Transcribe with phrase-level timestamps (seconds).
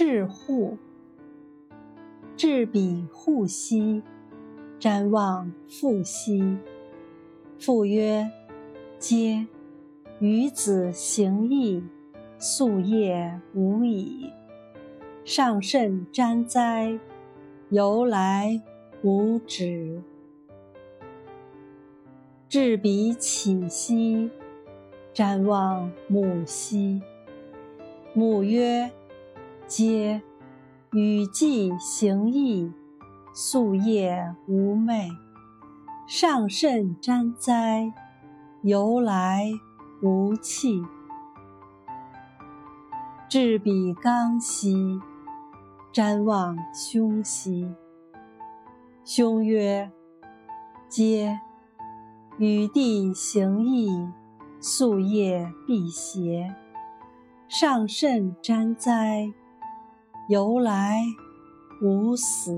[0.00, 0.78] 至户，
[2.36, 4.00] 至彼户兮，
[4.78, 6.56] 瞻望父兮。
[7.58, 8.30] 父曰
[9.00, 9.48] ：“嗟！
[10.20, 11.82] 与子行义，
[12.38, 14.30] 夙夜无已。
[15.24, 17.00] 上甚瞻哉！
[17.70, 18.62] 由来
[19.02, 20.00] 无止。”
[22.48, 24.30] 至彼起兮，
[25.12, 27.02] 瞻望母兮。
[28.14, 28.92] 母曰
[29.68, 30.22] ：“嗟！
[30.92, 32.72] 与季行义，
[33.34, 35.10] 夙夜无寐。
[36.06, 37.92] 上甚瞻哉！
[38.62, 39.50] 由来
[40.00, 40.82] 无弃。”
[43.28, 44.98] 至彼刚兮，
[45.92, 47.70] 瞻望兄兮。
[49.04, 49.92] 兄曰
[50.88, 51.38] ：“嗟！
[52.38, 54.08] 与弟行义，
[54.60, 56.54] 夙夜辟邪。
[57.48, 59.30] 上甚瞻哉！
[60.28, 61.00] 由来
[61.80, 62.52] 无死。